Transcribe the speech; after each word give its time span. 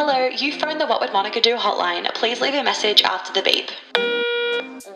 Hello, 0.00 0.28
you 0.28 0.52
phoned 0.52 0.80
the 0.80 0.86
What 0.86 1.00
Would 1.00 1.12
Monica 1.12 1.40
Do 1.40 1.56
hotline. 1.56 2.08
Please 2.14 2.40
leave 2.40 2.54
a 2.54 2.62
message 2.62 3.02
after 3.02 3.32
the 3.32 3.42
beep. 3.42 3.72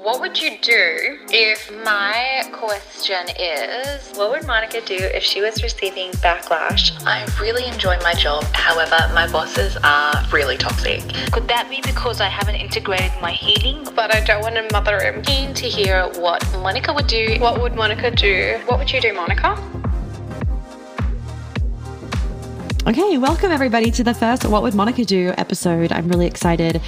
What 0.01 0.21
would 0.21 0.40
you 0.40 0.56
do 0.63 1.19
if 1.29 1.72
my 1.85 2.45
question 2.53 3.27
is 3.37 4.12
what 4.17 4.30
would 4.30 4.46
Monica 4.46 4.80
do 4.80 4.95
if 4.95 5.25
she 5.25 5.41
was 5.41 5.61
receiving 5.61 6.12
backlash? 6.23 6.93
I 7.04 7.26
really 7.40 7.67
enjoy 7.67 7.99
my 7.99 8.15
job, 8.15 8.44
however, 8.53 8.97
my 9.12 9.26
bosses 9.33 9.76
are 9.83 10.25
really 10.33 10.57
toxic. 10.57 11.03
Could 11.33 11.48
that 11.48 11.69
be 11.69 11.80
because 11.80 12.21
I 12.21 12.29
haven't 12.29 12.54
integrated 12.54 13.11
my 13.21 13.33
healing? 13.33 13.84
But 13.97 14.15
I 14.15 14.21
don't 14.21 14.40
want 14.40 14.54
to 14.54 14.69
mother 14.72 15.01
him. 15.01 15.22
Keen 15.22 15.53
to 15.54 15.66
hear 15.66 16.05
what 16.15 16.48
Monica 16.61 16.93
would 16.93 17.09
do. 17.09 17.39
What 17.41 17.61
would 17.61 17.75
Monica 17.75 18.12
do? 18.12 18.61
What 18.66 18.79
would 18.79 18.93
you 18.93 19.01
do, 19.01 19.12
Monica? 19.15 19.72
Okay, 22.85 23.17
welcome 23.17 23.53
everybody 23.53 23.93
to 23.93 24.03
the 24.03 24.13
first 24.13 24.45
What 24.45 24.65
Would 24.65 24.75
Monica 24.75 25.05
Do 25.05 25.33
episode. 25.39 25.93
I'm 25.93 26.09
really 26.09 26.27
excited 26.27 26.83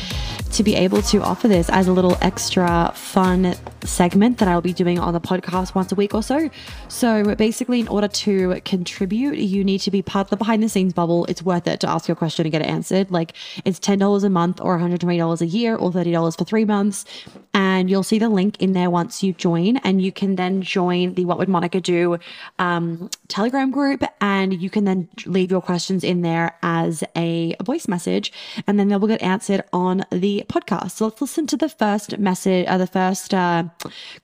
to 0.54 0.62
be 0.62 0.76
able 0.76 1.02
to 1.02 1.20
offer 1.20 1.48
this 1.48 1.68
as 1.68 1.88
a 1.88 1.92
little 1.92 2.16
extra 2.20 2.92
fun 2.94 3.56
segment 3.82 4.38
that 4.38 4.46
I'll 4.46 4.60
be 4.60 4.72
doing 4.72 5.00
on 5.00 5.12
the 5.12 5.20
podcast 5.20 5.74
once 5.74 5.90
a 5.90 5.96
week 5.96 6.14
or 6.14 6.22
so. 6.22 6.48
So 6.88 7.34
basically, 7.34 7.80
in 7.80 7.88
order 7.88 8.06
to 8.06 8.60
contribute, 8.64 9.36
you 9.38 9.64
need 9.64 9.80
to 9.80 9.90
be 9.90 10.00
part 10.00 10.27
of 10.27 10.30
the 10.30 10.36
behind 10.36 10.62
the 10.62 10.68
scenes 10.68 10.92
bubble. 10.92 11.24
It's 11.27 11.42
worth 11.42 11.66
it 11.66 11.80
to 11.80 11.88
ask 11.88 12.06
your 12.06 12.14
question 12.14 12.46
and 12.46 12.52
get 12.52 12.62
it 12.62 12.68
answered. 12.68 13.10
Like 13.10 13.34
it's 13.64 13.80
$10 13.80 14.22
a 14.22 14.30
month 14.30 14.60
or 14.60 14.78
$120 14.78 15.40
a 15.40 15.46
year 15.46 15.74
or 15.74 15.90
$30 15.90 16.38
for 16.38 16.44
three 16.44 16.64
months. 16.64 17.05
And 17.52 17.91
you'll 17.91 18.02
see 18.05 18.18
the 18.18 18.28
link 18.28 18.60
in 18.60 18.72
there 18.72 18.91
once 18.91 19.22
you 19.22 19.32
join. 19.32 19.78
And 19.78 20.00
you 20.00 20.12
can 20.12 20.36
then 20.36 20.62
join 20.62 21.14
the 21.14 21.24
What 21.24 21.38
Would 21.38 21.48
Monica 21.48 21.80
Do 21.80 22.18
um, 22.58 23.10
Telegram 23.28 23.70
group. 23.70 24.05
And 24.20 24.60
you 24.60 24.70
can 24.70 24.84
then 24.84 25.08
leave 25.27 25.50
your 25.50 25.62
questions 25.62 26.05
in 26.05 26.22
there 26.22 26.56
as 26.62 27.02
a 27.16 27.56
voice 27.62 27.89
message. 27.89 28.33
And 28.66 28.78
then 28.78 28.89
they 28.89 28.96
will 28.96 29.08
get 29.08 29.22
answered 29.22 29.64
on 29.72 30.05
the 30.11 30.44
podcast. 30.45 30.92
So 30.92 31.06
let's 31.06 31.20
listen 31.20 31.47
to 31.48 31.56
the 31.56 31.69
first 31.69 32.19
message, 32.19 32.67
uh, 32.69 32.78
the 32.78 32.87
first 32.87 33.34
uh, 33.34 33.64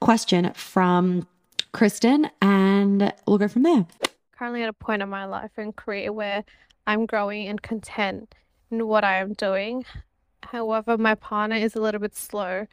question 0.00 0.52
from 0.54 1.26
Kristen, 1.72 2.30
and 2.40 3.12
we'll 3.26 3.38
go 3.38 3.48
from 3.48 3.62
there. 3.62 3.86
Currently 4.32 4.62
at 4.62 4.68
a 4.68 4.72
point 4.72 5.02
in 5.02 5.08
my 5.08 5.24
life 5.24 5.50
and 5.56 5.74
career 5.74 6.12
where 6.12 6.44
I'm 6.86 7.06
growing 7.06 7.46
and 7.48 7.60
content 7.60 8.34
in 8.70 8.86
what 8.86 9.04
I 9.04 9.18
am 9.18 9.34
doing. 9.34 9.84
However, 10.42 10.96
my 10.96 11.14
partner 11.14 11.56
is 11.56 11.74
a 11.74 11.80
little 11.80 12.00
bit 12.00 12.16
slow 12.16 12.66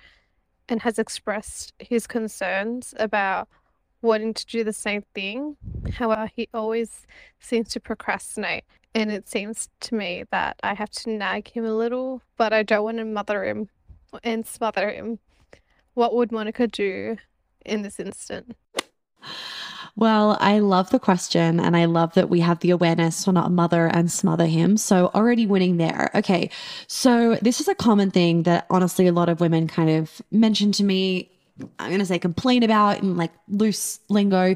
and 0.70 0.82
has 0.82 1.00
expressed 1.00 1.74
his 1.80 2.08
concerns 2.08 2.94
about 2.98 3.48
wanting 4.02 4.34
to 4.34 4.46
do 4.46 4.64
the 4.64 4.74
same 4.74 5.04
thing. 5.14 5.58
However, 5.94 6.30
he 6.36 6.48
always 6.54 7.06
seems 7.40 7.70
to 7.70 7.80
procrastinate. 7.80 8.64
And 8.98 9.12
it 9.12 9.30
seems 9.30 9.70
to 9.82 9.94
me 9.94 10.24
that 10.32 10.60
I 10.64 10.74
have 10.74 10.90
to 10.90 11.12
nag 11.12 11.50
him 11.50 11.64
a 11.64 11.76
little, 11.76 12.24
but 12.36 12.52
I 12.52 12.64
don't 12.64 12.84
want 12.84 12.98
to 12.98 13.06
mother 13.06 13.46
him 13.46 13.70
and 14.24 14.44
smother 14.44 14.90
him. 14.90 15.20
What 15.94 16.16
would 16.16 16.32
Monica 16.32 16.66
do 16.66 17.18
in 17.64 17.84
this 17.84 18.00
instant? 18.00 18.58
Well, 19.96 20.36
I 20.40 20.58
love 20.58 20.90
the 20.90 20.98
question 20.98 21.60
and 21.60 21.78
I 21.78 21.86
love 21.86 22.16
that 22.16 22.32
we 22.32 22.40
have 22.40 22.62
the 22.62 22.72
awareness 22.72 23.24
to 23.26 23.32
not 23.32 23.52
mother 23.52 23.86
and 23.86 24.12
smother 24.12 24.48
him. 24.48 24.78
So 24.78 25.12
already 25.14 25.46
winning 25.46 25.78
there. 25.78 26.10
Okay. 26.16 26.50
So 26.88 27.36
this 27.36 27.62
is 27.62 27.68
a 27.68 27.76
common 27.76 28.10
thing 28.10 28.44
that 28.44 28.66
honestly 28.72 29.06
a 29.06 29.12
lot 29.12 29.30
of 29.30 29.40
women 29.40 29.68
kind 29.68 29.92
of 29.92 30.24
mention 30.32 30.72
to 30.72 30.84
me 30.84 31.37
I'm 31.80 31.90
going 31.90 32.00
to 32.00 32.06
say 32.06 32.20
complain 32.20 32.64
about 32.64 33.00
in 33.00 33.18
like 33.18 33.32
loose 33.48 34.00
lingo, 34.10 34.56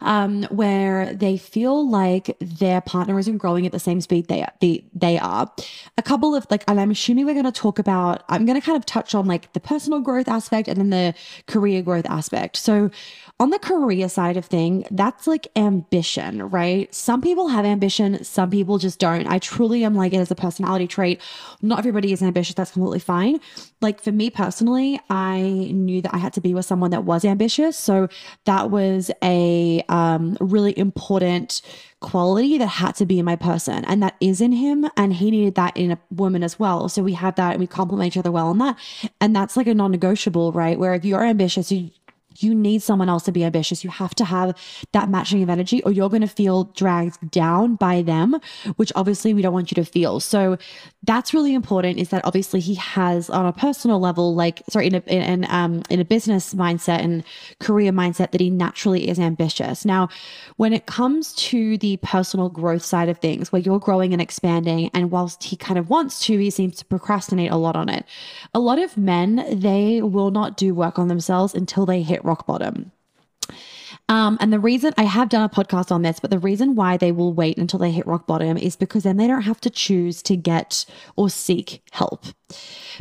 um, 0.00 0.44
where 0.44 1.14
they 1.14 1.36
feel 1.36 1.88
like 1.88 2.36
their 2.40 2.80
partner 2.80 3.18
isn't 3.18 3.38
growing 3.38 3.66
at 3.66 3.72
the 3.72 3.78
same 3.78 4.00
speed 4.00 4.28
they 4.28 4.42
are, 4.42 4.52
they, 4.60 4.84
they 4.94 5.18
are. 5.18 5.50
A 5.98 6.02
couple 6.02 6.34
of 6.34 6.46
like, 6.50 6.64
and 6.68 6.80
I'm 6.80 6.90
assuming 6.90 7.26
we're 7.26 7.34
going 7.34 7.44
to 7.44 7.52
talk 7.52 7.78
about, 7.78 8.24
I'm 8.28 8.44
going 8.44 8.60
to 8.60 8.64
kind 8.64 8.76
of 8.76 8.86
touch 8.86 9.14
on 9.14 9.26
like 9.26 9.52
the 9.52 9.60
personal 9.60 10.00
growth 10.00 10.28
aspect 10.28 10.68
and 10.68 10.78
then 10.78 10.90
the 10.90 11.14
career 11.46 11.82
growth 11.82 12.06
aspect. 12.06 12.56
So 12.56 12.90
on 13.40 13.50
the 13.50 13.58
career 13.58 14.08
side 14.08 14.36
of 14.36 14.44
thing, 14.44 14.86
that's 14.90 15.26
like 15.26 15.48
ambition, 15.56 16.48
right? 16.50 16.94
Some 16.94 17.20
people 17.20 17.48
have 17.48 17.64
ambition, 17.64 18.22
some 18.24 18.50
people 18.50 18.78
just 18.78 18.98
don't. 18.98 19.26
I 19.26 19.38
truly 19.38 19.84
am 19.84 19.94
like 19.94 20.12
it 20.12 20.18
as 20.18 20.30
a 20.30 20.34
personality 20.34 20.86
trait. 20.86 21.20
Not 21.60 21.78
everybody 21.78 22.12
is 22.12 22.22
ambitious. 22.22 22.54
That's 22.54 22.72
completely 22.72 23.00
fine. 23.00 23.40
Like 23.80 24.00
for 24.00 24.12
me 24.12 24.30
personally, 24.30 25.00
I 25.10 25.40
knew 25.72 26.02
that 26.02 26.14
I 26.14 26.18
had 26.18 26.32
to 26.34 26.40
be 26.42 26.54
with 26.54 26.64
someone 26.64 26.90
that 26.90 27.04
was 27.04 27.24
ambitious. 27.24 27.76
So 27.76 28.08
that 28.44 28.70
was 28.70 29.10
a 29.22 29.82
um, 29.88 30.36
really 30.40 30.76
important 30.78 31.62
quality 32.00 32.58
that 32.58 32.66
had 32.66 32.96
to 32.96 33.06
be 33.06 33.18
in 33.18 33.24
my 33.24 33.36
person 33.36 33.84
and 33.84 34.02
that 34.02 34.16
is 34.20 34.40
in 34.40 34.50
him 34.52 34.88
and 34.96 35.14
he 35.14 35.30
needed 35.30 35.54
that 35.54 35.76
in 35.76 35.92
a 35.92 35.98
woman 36.10 36.42
as 36.42 36.58
well. 36.58 36.88
So 36.88 37.02
we 37.02 37.12
had 37.12 37.36
that 37.36 37.52
and 37.52 37.60
we 37.60 37.66
complement 37.66 38.08
each 38.08 38.16
other 38.16 38.32
well 38.32 38.48
on 38.48 38.58
that. 38.58 38.76
And 39.20 39.34
that's 39.34 39.56
like 39.56 39.68
a 39.68 39.74
non-negotiable 39.74 40.52
right? 40.52 40.78
Where 40.78 40.94
if 40.94 41.04
you're 41.04 41.24
ambitious 41.24 41.70
you 41.70 41.90
you 42.38 42.54
need 42.54 42.82
someone 42.82 43.08
else 43.08 43.24
to 43.24 43.32
be 43.32 43.44
ambitious. 43.44 43.84
You 43.84 43.90
have 43.90 44.14
to 44.16 44.24
have 44.24 44.56
that 44.92 45.08
matching 45.08 45.42
of 45.42 45.50
energy, 45.50 45.82
or 45.84 45.92
you're 45.92 46.08
going 46.08 46.22
to 46.22 46.28
feel 46.28 46.64
dragged 46.64 47.30
down 47.30 47.76
by 47.76 48.02
them, 48.02 48.38
which 48.76 48.92
obviously 48.94 49.34
we 49.34 49.42
don't 49.42 49.52
want 49.52 49.70
you 49.70 49.74
to 49.76 49.84
feel. 49.84 50.20
So 50.20 50.56
that's 51.02 51.34
really 51.34 51.54
important. 51.54 51.98
Is 51.98 52.10
that 52.10 52.24
obviously 52.24 52.60
he 52.60 52.74
has 52.76 53.28
on 53.30 53.46
a 53.46 53.52
personal 53.52 53.98
level, 54.00 54.34
like 54.34 54.62
sorry, 54.68 54.86
in 54.86 54.94
a 54.94 55.02
in, 55.06 55.46
um 55.50 55.82
in 55.90 56.00
a 56.00 56.04
business 56.04 56.54
mindset 56.54 57.00
and 57.00 57.24
career 57.60 57.92
mindset, 57.92 58.30
that 58.30 58.40
he 58.40 58.50
naturally 58.50 59.08
is 59.08 59.18
ambitious. 59.18 59.84
Now, 59.84 60.08
when 60.56 60.72
it 60.72 60.86
comes 60.86 61.32
to 61.34 61.78
the 61.78 61.96
personal 61.98 62.48
growth 62.48 62.84
side 62.84 63.08
of 63.08 63.18
things, 63.18 63.52
where 63.52 63.60
you're 63.62 63.78
growing 63.78 64.12
and 64.12 64.22
expanding, 64.22 64.90
and 64.94 65.10
whilst 65.10 65.44
he 65.44 65.56
kind 65.56 65.78
of 65.78 65.90
wants 65.90 66.24
to, 66.26 66.38
he 66.38 66.50
seems 66.50 66.76
to 66.76 66.84
procrastinate 66.84 67.50
a 67.50 67.56
lot 67.56 67.76
on 67.76 67.88
it. 67.88 68.04
A 68.54 68.60
lot 68.60 68.78
of 68.78 68.96
men 68.96 69.44
they 69.50 70.02
will 70.02 70.30
not 70.30 70.56
do 70.56 70.74
work 70.74 70.98
on 70.98 71.08
themselves 71.08 71.54
until 71.54 71.86
they 71.86 72.02
hit 72.02 72.21
rock 72.24 72.46
bottom. 72.46 72.92
Um, 74.08 74.36
and 74.40 74.52
the 74.52 74.58
reason 74.58 74.92
I 74.96 75.04
have 75.04 75.28
done 75.28 75.42
a 75.42 75.48
podcast 75.48 75.90
on 75.90 76.02
this, 76.02 76.20
but 76.20 76.30
the 76.30 76.38
reason 76.38 76.74
why 76.74 76.96
they 76.96 77.12
will 77.12 77.32
wait 77.32 77.56
until 77.56 77.78
they 77.78 77.90
hit 77.90 78.06
rock 78.06 78.26
bottom 78.26 78.56
is 78.56 78.76
because 78.76 79.04
then 79.04 79.16
they 79.16 79.26
don't 79.26 79.42
have 79.42 79.60
to 79.62 79.70
choose 79.70 80.22
to 80.22 80.36
get 80.36 80.84
or 81.16 81.30
seek 81.30 81.82
help. 81.92 82.26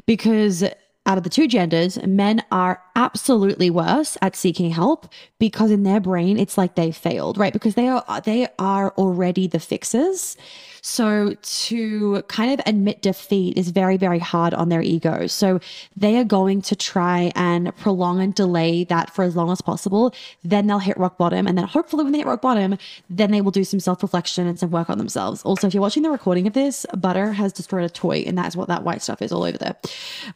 Because 0.06 0.64
out 1.06 1.18
of 1.18 1.24
the 1.24 1.30
two 1.30 1.48
genders, 1.48 2.02
men 2.06 2.44
are 2.52 2.82
absolutely 2.96 3.70
worse 3.70 4.18
at 4.22 4.36
seeking 4.36 4.70
help 4.70 5.12
because 5.40 5.72
in 5.72 5.84
their 5.84 6.00
brain 6.00 6.38
it's 6.38 6.58
like 6.58 6.76
they 6.76 6.92
failed, 6.92 7.38
right? 7.38 7.53
Because 7.53 7.76
they 7.76 7.88
are 7.88 8.22
they 8.24 8.48
are 8.59 8.92
already 8.92 9.48
the 9.48 9.59
fixers. 9.59 10.38
So 10.81 11.36
to 11.42 12.24
kind 12.24 12.52
of 12.53 12.66
admit 12.66 13.02
defeat 13.02 13.58
is 13.58 13.69
very, 13.69 13.97
very 13.97 14.19
hard 14.19 14.53
on 14.53 14.69
their 14.69 14.81
ego. 14.81 15.28
So 15.28 15.59
they 15.96 16.18
are 16.18 16.24
going 16.24 16.62
to 16.64 16.75
try 16.75 17.31
and 17.36 17.75
prolong 17.78 18.19
and 18.22 18.34
delay 18.34 18.84
that 18.86 19.14
for 19.14 19.24
as 19.24 19.36
long 19.36 19.52
as 19.52 19.62
possible. 19.62 20.14
Then 20.44 20.68
they'll 20.68 20.80
hit 20.80 20.97
rock 20.97 21.18
bottom. 21.18 21.47
And 21.47 21.58
then 21.58 21.66
hopefully 21.66 22.03
when 22.03 22.14
they 22.14 22.20
hit 22.20 22.28
rock 22.28 22.41
bottom, 22.41 22.78
then 23.09 23.31
they 23.31 23.41
will 23.41 23.52
do 23.52 23.64
some 23.64 23.80
self-reflection 23.80 24.47
and 24.47 24.58
some 24.58 24.72
work 24.72 24.90
on 24.90 24.97
themselves. 24.97 25.44
Also, 25.44 25.68
if 25.68 25.74
you're 25.74 25.81
watching 25.81 26.03
the 26.03 26.09
recording 26.09 26.47
of 26.47 26.53
this, 26.53 26.86
Butter 26.97 27.31
has 27.34 27.53
destroyed 27.53 27.84
a 27.84 27.90
toy, 27.90 28.24
and 28.25 28.38
that's 28.38 28.56
what 28.56 28.68
that 28.68 28.84
white 28.84 29.02
stuff 29.02 29.22
is 29.22 29.31
all 29.31 29.44
over 29.44 29.58
there. 29.58 29.75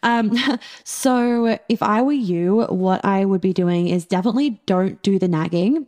Um, 0.03 0.37
so 0.83 1.57
if 1.69 1.81
I 1.81 2.01
were 2.01 2.11
you, 2.11 2.63
what 2.69 3.03
I 3.03 3.25
would 3.25 3.41
be 3.41 3.53
doing 3.53 3.87
is 3.87 4.05
definitely 4.05 4.61
don't 4.65 5.01
do 5.01 5.17
the 5.17 5.27
nagging. 5.27 5.87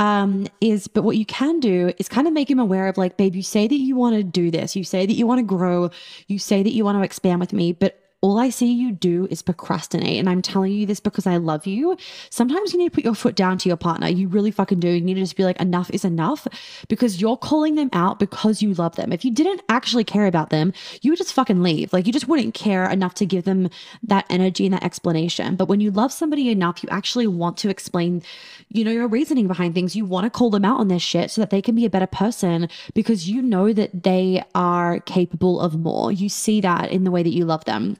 Um, 0.00 0.46
is 0.60 0.86
but 0.86 1.02
what 1.02 1.16
you 1.16 1.26
can 1.26 1.58
do 1.58 1.92
is 1.98 2.08
kind 2.08 2.26
of 2.28 2.32
make 2.32 2.48
him 2.48 2.60
aware 2.60 2.86
of 2.86 2.96
like, 2.96 3.16
babe, 3.16 3.34
you 3.34 3.42
say 3.42 3.66
that 3.66 3.74
you 3.74 3.97
want 3.98 4.16
to 4.16 4.22
do 4.22 4.50
this. 4.50 4.74
You 4.76 4.84
say 4.84 5.06
that 5.06 5.12
you 5.12 5.26
want 5.26 5.38
to 5.38 5.42
grow. 5.42 5.90
You 6.26 6.38
say 6.38 6.62
that 6.62 6.72
you 6.72 6.84
want 6.84 6.98
to 6.98 7.02
expand 7.02 7.40
with 7.40 7.52
me, 7.52 7.72
but 7.72 8.00
all 8.20 8.38
I 8.38 8.50
see 8.50 8.72
you 8.72 8.90
do 8.90 9.28
is 9.30 9.42
procrastinate. 9.42 10.18
And 10.18 10.28
I'm 10.28 10.42
telling 10.42 10.72
you 10.72 10.86
this 10.86 10.98
because 10.98 11.26
I 11.26 11.36
love 11.36 11.66
you. 11.66 11.96
Sometimes 12.30 12.72
you 12.72 12.78
need 12.78 12.90
to 12.90 12.94
put 12.94 13.04
your 13.04 13.14
foot 13.14 13.36
down 13.36 13.58
to 13.58 13.68
your 13.68 13.76
partner. 13.76 14.08
You 14.08 14.26
really 14.26 14.50
fucking 14.50 14.80
do. 14.80 14.88
You 14.88 15.00
need 15.00 15.14
to 15.14 15.20
just 15.20 15.36
be 15.36 15.44
like, 15.44 15.60
enough 15.60 15.88
is 15.90 16.04
enough 16.04 16.48
because 16.88 17.20
you're 17.20 17.36
calling 17.36 17.76
them 17.76 17.90
out 17.92 18.18
because 18.18 18.60
you 18.60 18.74
love 18.74 18.96
them. 18.96 19.12
If 19.12 19.24
you 19.24 19.30
didn't 19.30 19.62
actually 19.68 20.02
care 20.02 20.26
about 20.26 20.50
them, 20.50 20.72
you 21.00 21.12
would 21.12 21.18
just 21.18 21.32
fucking 21.32 21.62
leave. 21.62 21.92
Like 21.92 22.08
you 22.08 22.12
just 22.12 22.26
wouldn't 22.26 22.54
care 22.54 22.90
enough 22.90 23.14
to 23.14 23.26
give 23.26 23.44
them 23.44 23.70
that 24.02 24.26
energy 24.28 24.66
and 24.66 24.74
that 24.74 24.82
explanation. 24.84 25.54
But 25.54 25.68
when 25.68 25.80
you 25.80 25.92
love 25.92 26.12
somebody 26.12 26.50
enough, 26.50 26.82
you 26.82 26.88
actually 26.88 27.28
want 27.28 27.56
to 27.58 27.68
explain, 27.68 28.22
you 28.68 28.82
know, 28.82 28.90
your 28.90 29.06
reasoning 29.06 29.46
behind 29.46 29.74
things. 29.74 29.94
You 29.94 30.04
want 30.04 30.24
to 30.24 30.30
call 30.30 30.50
them 30.50 30.64
out 30.64 30.80
on 30.80 30.88
this 30.88 31.02
shit 31.02 31.30
so 31.30 31.40
that 31.40 31.50
they 31.50 31.62
can 31.62 31.76
be 31.76 31.84
a 31.84 31.90
better 31.90 32.06
person 32.08 32.68
because 32.94 33.28
you 33.28 33.42
know 33.42 33.72
that 33.72 34.02
they 34.02 34.42
are 34.56 34.98
capable 35.00 35.60
of 35.60 35.78
more. 35.78 36.10
You 36.10 36.28
see 36.28 36.60
that 36.62 36.90
in 36.90 37.04
the 37.04 37.12
way 37.12 37.22
that 37.22 37.32
you 37.32 37.44
love 37.44 37.64
them. 37.64 37.96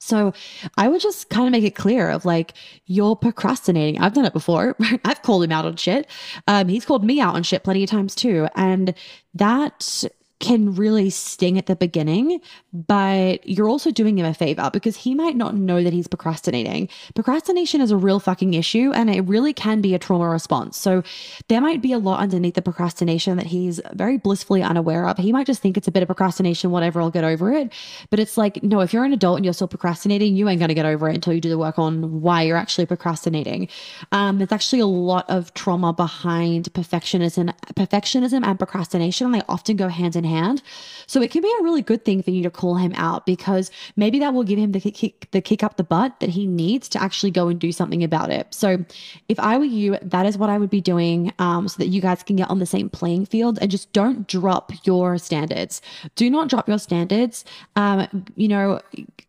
So 0.00 0.32
I 0.76 0.88
would 0.88 1.00
just 1.00 1.28
kind 1.28 1.46
of 1.46 1.52
make 1.52 1.64
it 1.64 1.74
clear 1.74 2.10
of 2.10 2.24
like, 2.24 2.54
you're 2.86 3.14
procrastinating. 3.14 4.00
I've 4.00 4.14
done 4.14 4.24
it 4.24 4.32
before. 4.32 4.76
I've 5.04 5.22
called 5.22 5.44
him 5.44 5.52
out 5.52 5.66
on 5.66 5.76
shit. 5.76 6.06
Um, 6.48 6.68
he's 6.68 6.84
called 6.84 7.04
me 7.04 7.20
out 7.20 7.34
on 7.34 7.42
shit 7.42 7.64
plenty 7.64 7.84
of 7.84 7.90
times 7.90 8.14
too. 8.14 8.48
And 8.56 8.94
that 9.34 10.04
can 10.40 10.74
really 10.74 11.10
sting 11.10 11.58
at 11.58 11.66
the 11.66 11.76
beginning, 11.76 12.40
but 12.72 13.46
you're 13.46 13.68
also 13.68 13.90
doing 13.90 14.18
him 14.18 14.24
a 14.24 14.32
favor 14.32 14.70
because 14.72 14.96
he 14.96 15.14
might 15.14 15.36
not 15.36 15.54
know 15.54 15.84
that 15.84 15.92
he's 15.92 16.08
procrastinating. 16.08 16.88
Procrastination 17.14 17.82
is 17.82 17.90
a 17.90 17.96
real 17.96 18.18
fucking 18.18 18.54
issue 18.54 18.90
and 18.94 19.10
it 19.10 19.20
really 19.22 19.52
can 19.52 19.82
be 19.82 19.94
a 19.94 19.98
trauma 19.98 20.28
response. 20.28 20.78
So 20.78 21.02
there 21.48 21.60
might 21.60 21.82
be 21.82 21.92
a 21.92 21.98
lot 21.98 22.20
underneath 22.20 22.54
the 22.54 22.62
procrastination 22.62 23.36
that 23.36 23.46
he's 23.46 23.80
very 23.92 24.16
blissfully 24.16 24.62
unaware 24.62 25.06
of. 25.06 25.18
He 25.18 25.30
might 25.30 25.46
just 25.46 25.60
think 25.60 25.76
it's 25.76 25.88
a 25.88 25.92
bit 25.92 26.02
of 26.02 26.08
procrastination, 26.08 26.70
whatever, 26.70 27.02
I'll 27.02 27.10
get 27.10 27.24
over 27.24 27.52
it. 27.52 27.70
But 28.08 28.18
it's 28.18 28.38
like, 28.38 28.62
no, 28.62 28.80
if 28.80 28.94
you're 28.94 29.04
an 29.04 29.12
adult 29.12 29.36
and 29.36 29.44
you're 29.44 29.54
still 29.54 29.68
procrastinating, 29.68 30.36
you 30.36 30.48
ain't 30.48 30.58
going 30.58 30.70
to 30.70 30.74
get 30.74 30.86
over 30.86 31.10
it 31.10 31.14
until 31.14 31.34
you 31.34 31.42
do 31.42 31.50
the 31.50 31.58
work 31.58 31.78
on 31.78 32.22
why 32.22 32.42
you're 32.42 32.56
actually 32.56 32.86
procrastinating. 32.86 33.68
Um, 34.10 34.38
there's 34.38 34.52
actually 34.52 34.80
a 34.80 34.86
lot 34.86 35.28
of 35.28 35.52
trauma 35.52 35.92
behind 35.92 36.72
perfectionism, 36.72 37.54
perfectionism 37.74 38.42
and 38.42 38.58
procrastination, 38.58 39.26
and 39.26 39.34
they 39.34 39.42
often 39.46 39.76
go 39.76 39.88
hand 39.88 40.16
in 40.16 40.24
hand. 40.24 40.29
So 41.06 41.20
it 41.20 41.30
can 41.30 41.42
be 41.42 41.52
a 41.58 41.62
really 41.62 41.82
good 41.82 42.04
thing 42.04 42.22
for 42.22 42.30
you 42.30 42.42
to 42.44 42.50
call 42.50 42.76
him 42.76 42.92
out 42.94 43.26
because 43.26 43.70
maybe 43.96 44.18
that 44.20 44.32
will 44.32 44.44
give 44.44 44.58
him 44.58 44.72
the 44.72 44.80
kick, 44.80 45.28
the 45.32 45.40
kick 45.40 45.62
up 45.62 45.76
the 45.76 45.84
butt 45.84 46.20
that 46.20 46.30
he 46.30 46.46
needs 46.46 46.88
to 46.90 47.02
actually 47.02 47.30
go 47.32 47.48
and 47.48 47.58
do 47.58 47.72
something 47.72 48.04
about 48.04 48.30
it. 48.30 48.46
So 48.54 48.84
if 49.28 49.40
I 49.40 49.58
were 49.58 49.64
you, 49.64 49.98
that 50.02 50.26
is 50.26 50.38
what 50.38 50.50
I 50.50 50.58
would 50.58 50.70
be 50.70 50.80
doing 50.80 51.32
um, 51.38 51.68
so 51.68 51.78
that 51.78 51.88
you 51.88 52.00
guys 52.00 52.22
can 52.22 52.36
get 52.36 52.48
on 52.48 52.60
the 52.60 52.66
same 52.66 52.88
playing 52.88 53.26
field 53.26 53.58
and 53.60 53.70
just 53.70 53.92
don't 53.92 54.28
drop 54.28 54.72
your 54.84 55.18
standards. 55.18 55.82
Do 56.14 56.30
not 56.30 56.48
drop 56.48 56.68
your 56.68 56.78
standards. 56.78 57.44
Um, 57.76 58.24
you 58.36 58.48
know, 58.48 58.80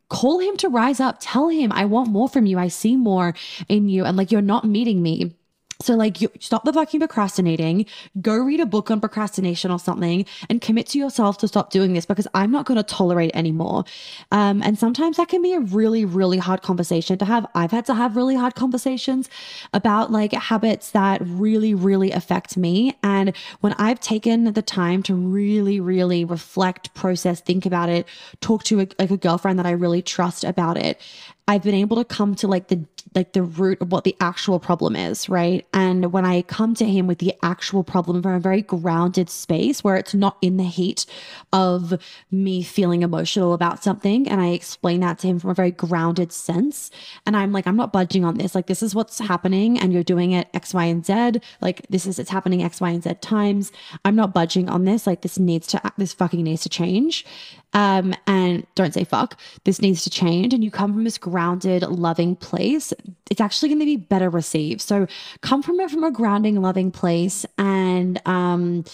call 0.09 0.39
him 0.39 0.57
to 0.57 0.69
rise 0.69 1.00
up. 1.00 1.18
Tell 1.19 1.50
him, 1.50 1.71
I 1.71 1.86
want 1.86 2.09
more 2.09 2.30
from 2.30 2.45
you. 2.45 2.59
I 2.59 2.68
see 2.68 2.95
more 2.95 3.33
in 3.69 3.89
you. 3.89 4.06
And 4.06 4.18
like, 4.18 4.31
you're 4.31 4.42
not 4.42 4.65
meeting 4.65 5.01
me 5.01 5.33
so 5.81 5.95
like 5.95 6.22
you 6.22 6.30
stop 6.39 6.63
the 6.63 6.74
fucking 6.74 7.00
procrastinating, 7.00 7.86
go 8.22 8.38
read 8.38 8.60
a 8.60 8.66
book 8.66 8.92
on 8.92 9.00
procrastination 9.00 9.72
or 9.72 9.80
something 9.80 10.25
and 10.50 10.62
commit 10.62 10.88
to 10.88 11.00
yourself 11.00 11.38
to 11.39 11.48
stop 11.48 11.72
doing 11.72 11.94
this 11.94 12.06
because 12.06 12.28
I'm 12.33 12.51
not 12.51 12.66
going 12.66 12.78
to 12.78 12.83
tolerate 12.83 13.31
anymore. 13.33 13.86
Um, 14.31 14.62
and 14.62 14.78
sometimes 14.78 15.18
that 15.18 15.30
can 15.30 15.42
be 15.42 15.54
a 15.54 15.60
really, 15.60 16.06
really 16.06 16.38
hard 16.38 16.62
conversation 16.62 17.18
to 17.18 17.25
have. 17.25 17.45
I've 17.56 17.72
had 17.72 17.86
to 17.86 17.94
have 17.94 18.16
really 18.16 18.36
hard 18.36 18.56
conversations 18.56 19.30
about 19.74 20.12
like 20.12 20.33
habits 20.33 20.92
that 20.92 21.22
really, 21.24 21.74
really 21.74 22.12
affect 22.12 22.57
me. 22.57 22.95
And 23.04 23.36
when 23.62 23.74
I've 23.74 24.00
taken 24.00 24.54
the 24.54 24.62
time 24.62 25.04
to 25.04 25.16
really, 25.16 25.80
really 25.80 26.25
reflect, 26.25 26.94
process, 26.94 27.42
think 27.42 27.66
about 27.66 27.89
it, 27.89 28.07
talk 28.42 28.63
to 28.66 28.81
a, 28.81 28.88
like 29.00 29.12
a 29.12 29.18
girlfriend 29.18 29.60
that 29.60 29.66
I 29.66 29.72
really 29.72 30.01
trust 30.01 30.44
about 30.44 30.78
it, 30.78 31.00
I've 31.48 31.63
been 31.63 31.75
able 31.75 31.98
to 31.98 32.06
come 32.06 32.36
to 32.36 32.48
like 32.48 32.68
the 32.68 32.86
like 33.15 33.33
the 33.33 33.44
root 33.44 33.81
of 33.81 33.92
what 33.92 34.03
the 34.03 34.15
actual 34.19 34.59
problem 34.59 34.95
is, 34.95 35.30
right? 35.30 35.65
And 35.74 36.12
when 36.12 36.25
I 36.25 36.42
come 36.44 36.75
to 36.75 36.86
him 36.86 37.07
with 37.07 37.19
the 37.19 37.33
actual 37.44 37.83
problem 37.83 38.21
from 38.21 38.33
a 38.33 38.39
very 38.39 38.62
grounded 38.62 39.30
space 39.30 39.83
where 39.83 39.95
it's 39.95 40.13
not 40.13 40.38
in 40.42 40.57
the 40.57 40.63
heat 40.63 41.06
of 41.53 42.01
me 42.31 42.63
feeling 42.63 43.01
emotional 43.01 43.53
about 43.53 43.83
something, 43.83 44.27
and 44.27 44.42
I 44.42 44.50
explain 44.50 45.01
that 45.01 45.19
to 45.19 45.27
him 45.27 45.39
from 45.39 45.50
a 45.50 45.56
very 45.56 45.71
grounded 45.71 46.31
sense, 46.31 46.92
and 47.25 47.36
I'm 47.36 47.51
like, 47.51 47.68
I'm 47.68 47.75
not 47.75 47.94
budging 47.94 48.25
on 48.25 48.38
this. 48.38 48.56
Like, 48.56 48.68
this 48.68 48.83
is 48.83 48.95
what's 48.95 49.19
happening, 49.19 49.80
and 49.80 49.94
you're 49.94 50.04
doing 50.04 50.31
it 50.31 50.47
X, 50.54 50.74
Y, 50.74 50.86
and 50.86 51.06
Z. 51.06 51.42
Like, 51.62 51.86
this 51.89 52.06
is 52.06 52.19
it's 52.19 52.30
happening 52.30 52.63
X, 52.63 52.81
Y, 52.81 52.89
and 52.89 53.04
Z 53.04 53.15
times. 53.21 53.71
I'm 54.06 54.15
not 54.15 54.33
budging 54.33 54.69
on 54.69 54.86
this. 54.86 55.07
Like, 55.07 55.21
this 55.21 55.39
needs 55.39 55.68
to 55.68 55.81
this 55.97 56.13
fucking 56.13 56.44
needs 56.44 56.63
to 56.63 56.69
change 56.69 57.25
um, 57.74 58.13
and 58.27 58.65
don't 58.75 58.94
say 58.94 59.04
fuck. 59.04 59.39
This 59.63 59.81
needs 59.81 60.04
to 60.04 60.09
change. 60.09 60.54
And 60.54 60.63
you 60.63 60.71
come 60.71 60.94
from 60.94 61.04
this 61.04 61.18
grounded, 61.18 61.83
loving 61.83 62.36
place, 62.36 62.90
it's 63.29 63.41
actually 63.41 63.69
going 63.69 63.79
to 63.79 63.85
be 63.85 63.97
better 63.97 64.29
received. 64.29 64.81
So 64.81 65.07
come 65.41 65.61
from 65.61 65.79
it 65.79 65.91
from 65.91 66.03
a 66.03 66.11
grounding, 66.11 66.61
loving 66.61 66.91
place 66.91 67.45
and 67.57 68.21
um, 68.27 68.85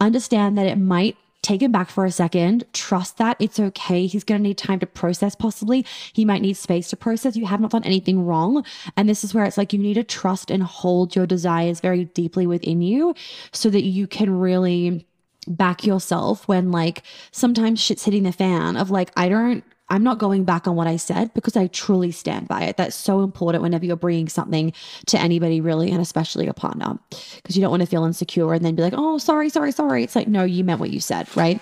understand 0.00 0.58
that 0.58 0.66
it 0.66 0.76
might 0.76 1.16
take 1.46 1.62
him 1.62 1.70
back 1.70 1.88
for 1.88 2.04
a 2.04 2.10
second. 2.10 2.64
Trust 2.72 3.18
that 3.18 3.36
it's 3.38 3.60
okay. 3.60 4.06
He's 4.06 4.24
going 4.24 4.40
to 4.40 4.42
need 4.42 4.58
time 4.58 4.80
to 4.80 4.86
process, 4.86 5.36
possibly. 5.36 5.86
He 6.12 6.24
might 6.24 6.42
need 6.42 6.56
space 6.56 6.88
to 6.90 6.96
process. 6.96 7.36
You 7.36 7.46
have 7.46 7.60
not 7.60 7.70
done 7.70 7.84
anything 7.84 8.24
wrong. 8.24 8.64
And 8.96 9.08
this 9.08 9.22
is 9.22 9.32
where 9.32 9.44
it's 9.44 9.56
like 9.56 9.72
you 9.72 9.78
need 9.78 9.94
to 9.94 10.04
trust 10.04 10.50
and 10.50 10.62
hold 10.62 11.14
your 11.14 11.26
desires 11.26 11.80
very 11.80 12.04
deeply 12.04 12.46
within 12.46 12.82
you 12.82 13.14
so 13.52 13.70
that 13.70 13.84
you 13.84 14.08
can 14.08 14.36
really 14.38 15.06
back 15.46 15.84
yourself 15.86 16.48
when 16.48 16.72
like 16.72 17.04
sometimes 17.30 17.80
shit's 17.80 18.04
hitting 18.04 18.24
the 18.24 18.32
fan 18.32 18.76
of 18.76 18.90
like, 18.90 19.12
I 19.16 19.28
don't 19.28 19.62
I'm 19.88 20.02
not 20.02 20.18
going 20.18 20.44
back 20.44 20.66
on 20.66 20.74
what 20.74 20.86
I 20.86 20.96
said 20.96 21.32
because 21.34 21.56
I 21.56 21.68
truly 21.68 22.10
stand 22.10 22.48
by 22.48 22.64
it. 22.64 22.76
That's 22.76 22.96
so 22.96 23.22
important 23.22 23.62
whenever 23.62 23.84
you're 23.84 23.96
bringing 23.96 24.28
something 24.28 24.72
to 25.06 25.18
anybody, 25.18 25.60
really, 25.60 25.90
and 25.90 26.00
especially 26.00 26.48
a 26.48 26.54
partner, 26.54 26.98
because 27.36 27.56
you 27.56 27.62
don't 27.62 27.70
want 27.70 27.82
to 27.82 27.86
feel 27.86 28.04
insecure 28.04 28.52
and 28.52 28.64
then 28.64 28.74
be 28.74 28.82
like, 28.82 28.94
oh, 28.96 29.18
sorry, 29.18 29.48
sorry, 29.48 29.72
sorry. 29.72 30.02
It's 30.02 30.16
like, 30.16 30.28
no, 30.28 30.44
you 30.44 30.64
meant 30.64 30.80
what 30.80 30.90
you 30.90 31.00
said, 31.00 31.34
right? 31.36 31.60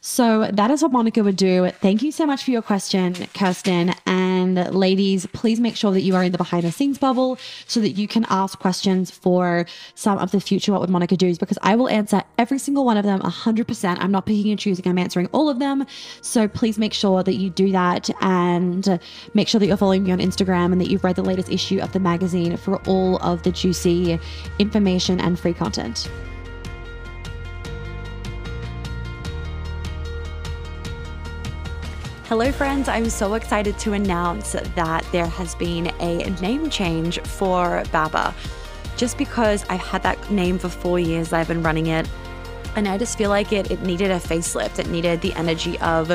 So 0.00 0.48
that 0.52 0.70
is 0.70 0.82
what 0.82 0.92
Monica 0.92 1.22
would 1.22 1.36
do. 1.36 1.70
Thank 1.80 2.02
you 2.02 2.10
so 2.10 2.26
much 2.26 2.42
for 2.42 2.50
your 2.50 2.62
question, 2.62 3.14
Kirsten. 3.34 3.94
And 4.06 4.74
ladies, 4.74 5.26
please 5.26 5.60
make 5.60 5.76
sure 5.76 5.92
that 5.92 6.00
you 6.00 6.16
are 6.16 6.24
in 6.24 6.32
the 6.32 6.38
behind 6.38 6.64
the 6.64 6.72
scenes 6.72 6.98
bubble 6.98 7.38
so 7.66 7.80
that 7.80 7.90
you 7.90 8.08
can 8.08 8.26
ask 8.30 8.58
questions 8.58 9.10
for 9.10 9.66
some 9.94 10.18
of 10.18 10.30
the 10.30 10.40
future 10.40 10.72
What 10.72 10.80
Would 10.80 10.90
Monica 10.90 11.16
Do's 11.16 11.38
because 11.38 11.58
I 11.62 11.76
will 11.76 11.88
answer 11.88 12.22
every 12.38 12.58
single 12.58 12.84
one 12.84 12.96
of 12.96 13.04
them 13.04 13.20
100%. 13.20 13.96
I'm 14.00 14.10
not 14.10 14.26
picking 14.26 14.50
and 14.50 14.58
choosing, 14.58 14.88
I'm 14.88 14.98
answering 14.98 15.28
all 15.32 15.48
of 15.48 15.58
them. 15.58 15.86
So 16.22 16.48
please 16.48 16.78
make 16.78 16.94
sure 16.94 17.22
that 17.22 17.34
you 17.34 17.50
do 17.50 17.59
that 17.68 18.10
and 18.20 19.00
make 19.34 19.48
sure 19.48 19.58
that 19.58 19.66
you're 19.66 19.76
following 19.76 20.04
me 20.04 20.12
on 20.12 20.18
Instagram 20.18 20.72
and 20.72 20.80
that 20.80 20.90
you've 20.90 21.04
read 21.04 21.16
the 21.16 21.22
latest 21.22 21.50
issue 21.50 21.78
of 21.80 21.92
the 21.92 22.00
magazine 22.00 22.56
for 22.56 22.76
all 22.86 23.16
of 23.18 23.42
the 23.42 23.52
juicy 23.52 24.18
information 24.58 25.20
and 25.20 25.38
free 25.38 25.54
content. 25.54 26.08
Hello, 32.30 32.52
friends. 32.52 32.88
I'm 32.88 33.10
so 33.10 33.34
excited 33.34 33.76
to 33.80 33.92
announce 33.92 34.52
that 34.52 35.04
there 35.10 35.26
has 35.26 35.56
been 35.56 35.88
a 35.98 36.30
name 36.40 36.70
change 36.70 37.20
for 37.22 37.82
Baba. 37.90 38.32
Just 38.96 39.18
because 39.18 39.64
I've 39.68 39.80
had 39.80 40.04
that 40.04 40.30
name 40.30 40.56
for 40.56 40.68
four 40.68 41.00
years, 41.00 41.32
I've 41.32 41.48
been 41.48 41.62
running 41.62 41.88
it. 41.88 42.08
And 42.76 42.86
I 42.86 42.98
just 42.98 43.18
feel 43.18 43.30
like 43.30 43.52
it, 43.52 43.72
it 43.72 43.82
needed 43.82 44.12
a 44.12 44.20
facelift. 44.20 44.78
It 44.78 44.86
needed 44.88 45.22
the 45.22 45.32
energy 45.34 45.76
of 45.80 46.08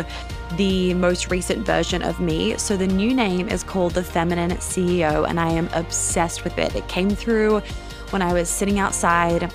the 0.57 0.93
most 0.93 1.29
recent 1.29 1.65
version 1.65 2.01
of 2.01 2.19
me. 2.19 2.57
So 2.57 2.77
the 2.77 2.87
new 2.87 3.13
name 3.13 3.49
is 3.49 3.63
called 3.63 3.93
The 3.93 4.03
Feminine 4.03 4.51
CEO, 4.57 5.27
and 5.27 5.39
I 5.39 5.49
am 5.49 5.69
obsessed 5.73 6.43
with 6.43 6.57
it. 6.57 6.75
It 6.75 6.87
came 6.87 7.09
through 7.09 7.61
when 8.11 8.21
I 8.21 8.33
was 8.33 8.49
sitting 8.49 8.79
outside 8.79 9.51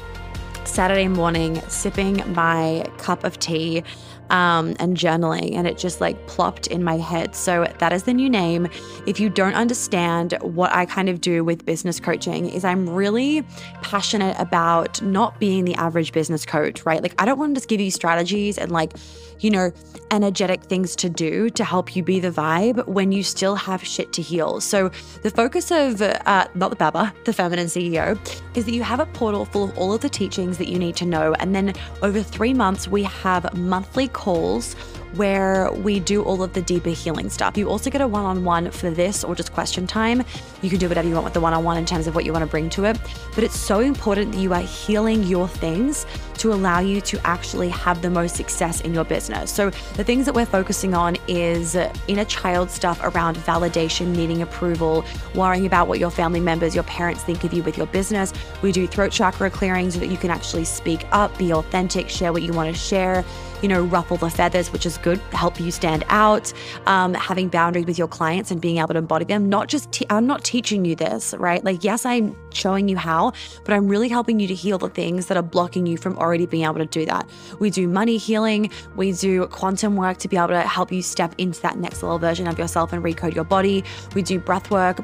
Saturday 0.65 1.09
morning, 1.09 1.61
sipping 1.69 2.23
my 2.35 2.87
cup 2.99 3.25
of 3.25 3.39
tea 3.39 3.83
um, 4.31 4.75
and 4.79 4.97
journaling, 4.97 5.55
and 5.55 5.67
it 5.67 5.77
just 5.77 6.01
like 6.01 6.27
plopped 6.27 6.67
in 6.69 6.83
my 6.83 6.97
head. 6.97 7.35
So 7.35 7.67
that 7.79 7.93
is 7.93 8.05
the 8.05 8.15
new 8.15 8.31
name. 8.31 8.69
If 9.07 9.21
you 9.21 9.29
don't 9.29 9.55
understand 9.55 10.35
what 10.41 10.73
I 10.73 10.87
kind 10.87 11.09
of 11.09 11.21
do 11.21 11.45
with 11.45 11.67
business 11.67 12.01
coaching, 12.01 12.49
is 12.49 12.65
I'm 12.65 12.89
really 12.89 13.43
passionate 13.83 14.37
about 14.39 15.03
not 15.03 15.39
being 15.39 15.65
the 15.65 15.75
average 15.75 16.13
business 16.13 16.47
coach, 16.47 16.87
right? 16.87 17.03
Like 17.03 17.15
I 17.21 17.25
don't 17.25 17.39
want 17.39 17.55
to 17.55 17.59
just 17.59 17.69
give 17.69 17.81
you 17.81 17.91
strategies 17.91 18.59
and 18.59 18.71
like 18.71 18.95
you 19.41 19.51
know, 19.51 19.73
energetic 20.11 20.63
things 20.65 20.95
to 20.97 21.09
do 21.09 21.51
to 21.51 21.65
help 21.65 21.97
you 21.97 22.03
be 22.03 22.21
the 22.21 22.31
vibe 22.31 22.87
when 22.87 23.11
you 23.11 23.23
still 23.23 23.55
have 23.55 23.83
shit 23.83 24.13
to 24.13 24.23
heal. 24.23 24.61
So, 24.61 24.91
the 25.23 25.31
focus 25.31 25.71
of 25.71 26.01
uh, 26.03 26.47
not 26.55 26.71
the 26.71 26.77
Baba, 26.77 27.13
the 27.25 27.33
feminine 27.33 27.67
CEO, 27.67 28.19
is 28.57 28.67
that 28.67 28.73
you 28.73 28.83
have 28.83 29.01
a 29.01 29.07
portal 29.07 29.45
full 29.45 29.65
of 29.65 29.79
all 29.79 29.93
of 29.93 30.01
the 30.01 30.09
teachings 30.09 30.59
that 30.59 30.69
you 30.69 30.79
need 30.79 30.97
to 30.97 31.07
know. 31.07 31.35
And 31.35 31.55
then 31.55 31.75
over 32.03 32.23
three 32.23 32.55
months, 32.55 32.87
we 32.87 33.03
have 33.05 33.53
monthly 33.57 34.09
calls 34.21 34.77
where 35.15 35.71
we 35.73 36.01
do 36.01 36.23
all 36.23 36.43
of 36.43 36.53
the 36.53 36.63
deeper 36.63 36.91
healing 36.91 37.29
stuff. 37.29 37.57
You 37.57 37.69
also 37.69 37.91
get 37.91 38.01
a 38.01 38.07
one 38.07 38.25
on 38.25 38.45
one 38.45 38.71
for 38.71 38.91
this 38.91 39.25
or 39.25 39.35
just 39.35 39.53
question 39.53 39.87
time. 39.87 40.23
You 40.63 40.71
can 40.71 40.79
do 40.79 40.89
whatever 40.89 41.09
you 41.09 41.15
want 41.15 41.25
with 41.25 41.35
the 41.35 41.41
one 41.41 41.53
on 41.53 41.65
one 41.65 41.77
in 41.77 41.87
terms 41.87 42.07
of 42.07 42.15
what 42.15 42.25
you 42.25 42.33
want 42.33 42.45
to 42.45 42.51
bring 42.51 42.71
to 42.71 42.85
it. 42.85 42.99
But 43.35 43.45
it's 43.45 43.59
so 43.59 43.81
important 43.81 44.33
that 44.33 44.39
you 44.39 44.53
are 44.53 44.61
healing 44.61 45.23
your 45.25 45.49
things 45.49 46.07
to 46.39 46.53
allow 46.53 46.81
you 46.81 47.01
to 47.03 47.21
actually 47.27 47.69
have 47.69 48.01
the 48.01 48.09
most 48.09 48.35
success 48.35 48.81
in 48.81 48.95
your 48.95 49.05
business. 49.05 49.51
So, 49.51 49.71
the 49.97 50.05
things 50.05 50.25
that 50.25 50.35
we're 50.35 50.47
focusing 50.47 50.95
on 50.95 51.17
is 51.29 51.77
inner 52.09 52.25
child 52.25 52.71
stuff 52.71 52.99
around 53.03 53.37
validation, 53.37 54.17
needing 54.17 54.41
approval, 54.41 55.05
worrying 55.35 55.67
about 55.67 55.87
what 55.87 55.99
your 55.99 56.11
family 56.11 56.41
members, 56.41 56.75
your 56.75 56.85
parents 56.85 57.23
think 57.23 57.45
of 57.45 57.53
you 57.53 57.63
with 57.63 57.77
your 57.77 57.87
business. 57.89 58.33
We 58.63 58.73
do 58.73 58.87
throat 58.87 59.13
chakra 59.13 59.51
clearing 59.51 59.91
so 59.91 59.99
that 59.99 60.09
you 60.09 60.17
can 60.17 60.31
actually 60.31 60.65
speak 60.65 61.07
up, 61.13 61.37
be 61.37 61.53
authentic, 61.53 62.09
share 62.09 62.33
what 62.33 62.43
you 62.43 62.53
want 62.53 62.75
to 62.75 62.81
share 62.81 63.25
you 63.63 63.69
know, 63.69 63.83
ruffle 63.85 64.17
the 64.17 64.31
feathers, 64.31 64.73
which 64.73 64.87
is 64.87 64.97
good, 65.03 65.19
help 65.33 65.61
you 65.61 65.71
stand 65.71 66.05
out, 66.09 66.53
um, 66.87 67.15
having 67.15 67.49
boundaries 67.49 67.87
with 67.87 67.99
your 67.99 68.09
clients 68.09 68.51
and 68.51 68.61
being 68.61 68.79
able 68.79 68.89
to 68.89 68.99
embody 68.99 69.25
them. 69.25 69.49
Not 69.49 69.69
just, 69.69 69.91
te- 69.93 70.07
I'm 70.11 70.27
not 70.27 70.45
teaching 70.45 70.85
you 70.85 70.95
this, 70.95 71.35
right? 71.39 71.65
Like, 71.65 71.85
yes, 71.85 72.05
I'm 72.05 72.37
showing 72.53 72.89
you 72.89 72.97
how, 72.97 73.33
but 73.65 73.75
I'm 73.75 73.89
really 73.89 74.09
helping 74.09 74.41
you 74.41 74.49
to 74.49 74.55
heal 74.55 74.79
the 74.79 74.89
things 74.89 75.27
that 75.27 75.37
are 75.37 75.43
blocking 75.43 75.87
you 75.87 75.97
from 75.97 76.17
already 76.19 76.47
being 76.47 76.65
able 76.65 76.75
to 76.75 76.87
do 76.87 77.07
that. 77.07 77.29
We 77.59 77.71
do 77.71 77.89
money 77.89 78.17
healing, 78.17 78.71
we 78.97 79.13
do 79.13 79.47
quantum 79.47 79.97
work 79.97 80.19
to 80.19 80.29
be 80.29 80.37
able 80.37 80.49
to 80.49 80.63
help 80.63 80.93
you 80.93 81.03
step 81.03 81.35
into 81.39 81.61
that 81.63 81.79
next 81.79 82.03
level 82.03 82.19
version 82.19 82.47
of 82.47 82.59
yourself 82.59 82.93
and 82.93 83.03
recode 83.03 83.35
your 83.35 83.45
body. 83.45 83.85
We 84.15 84.23
do 84.23 84.39
breath 84.39 84.71
work 84.71 85.01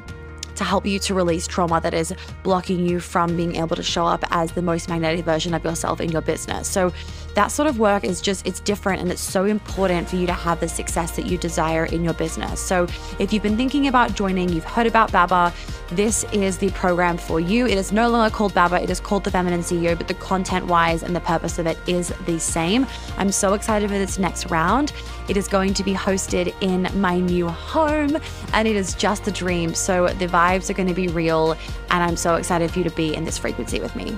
to 0.57 0.63
help 0.63 0.85
you 0.85 0.99
to 0.99 1.13
release 1.13 1.47
trauma 1.47 1.79
that 1.81 1.93
is 1.93 2.13
blocking 2.43 2.85
you 2.85 2.99
from 2.99 3.35
being 3.35 3.55
able 3.55 3.75
to 3.75 3.83
show 3.83 4.05
up 4.05 4.23
as 4.31 4.51
the 4.51 4.61
most 4.61 4.89
magnetic 4.89 5.23
version 5.25 5.53
of 5.53 5.63
yourself 5.63 6.01
in 6.01 6.11
your 6.11 6.21
business. 6.21 6.67
So 6.67 6.91
that 7.35 7.47
sort 7.47 7.67
of 7.67 7.79
work 7.79 8.03
is 8.03 8.19
just, 8.19 8.45
it's 8.47 8.59
different 8.59 9.01
and 9.01 9.11
it's 9.11 9.21
so 9.21 9.45
important 9.45 10.09
for 10.09 10.15
you 10.15 10.25
to 10.27 10.33
have 10.33 10.59
the 10.59 10.67
success 10.67 11.15
that 11.15 11.27
you 11.27 11.37
desire 11.37 11.85
in 11.85 12.03
your 12.03 12.15
business. 12.15 12.59
So 12.59 12.87
if 13.19 13.31
you've 13.31 13.43
been 13.43 13.57
thinking 13.57 13.87
about 13.87 14.15
joining, 14.15 14.49
you've 14.49 14.63
heard 14.63 14.87
about 14.87 15.11
Baba, 15.11 15.53
this 15.89 16.25
is 16.33 16.57
the 16.57 16.69
program 16.71 17.17
for 17.17 17.39
you. 17.39 17.65
It 17.65 17.77
is 17.77 17.91
no 17.91 18.09
longer 18.09 18.33
called 18.33 18.53
Baba, 18.53 18.81
it 18.81 18.89
is 18.89 18.99
called 18.99 19.23
the 19.23 19.31
Feminine 19.31 19.61
CEO, 19.61 19.97
but 19.97 20.07
the 20.07 20.13
content 20.15 20.65
wise 20.67 21.03
and 21.03 21.15
the 21.15 21.21
purpose 21.21 21.59
of 21.59 21.67
it 21.67 21.77
is 21.87 22.09
the 22.25 22.39
same. 22.39 22.85
I'm 23.17 23.31
so 23.31 23.53
excited 23.53 23.89
for 23.89 23.97
this 23.97 24.19
next 24.19 24.47
round. 24.47 24.93
It 25.27 25.37
is 25.37 25.47
going 25.47 25.73
to 25.75 25.83
be 25.83 25.93
hosted 25.93 26.53
in 26.61 26.89
my 26.99 27.19
new 27.19 27.47
home 27.47 28.17
and 28.53 28.67
it 28.67 28.75
is 28.75 28.93
just 28.95 29.27
a 29.27 29.31
dream. 29.31 29.73
So 29.73 30.07
the 30.07 30.27
vibes 30.27 30.69
are 30.69 30.73
going 30.73 30.89
to 30.89 30.93
be 30.93 31.07
real. 31.07 31.51
And 31.89 32.03
I'm 32.03 32.17
so 32.17 32.35
excited 32.35 32.71
for 32.71 32.79
you 32.79 32.83
to 32.85 32.95
be 32.95 33.15
in 33.15 33.25
this 33.25 33.37
frequency 33.37 33.79
with 33.79 33.95
me. 33.95 34.15